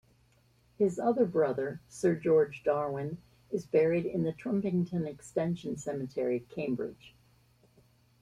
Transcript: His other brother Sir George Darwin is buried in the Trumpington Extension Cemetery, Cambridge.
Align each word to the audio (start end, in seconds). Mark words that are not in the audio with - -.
His 0.79 0.97
other 0.97 1.25
brother 1.27 1.79
Sir 1.87 2.15
George 2.15 2.63
Darwin 2.63 3.19
is 3.51 3.67
buried 3.67 4.07
in 4.07 4.23
the 4.23 4.33
Trumpington 4.33 5.05
Extension 5.05 5.77
Cemetery, 5.77 6.39
Cambridge. 6.49 7.13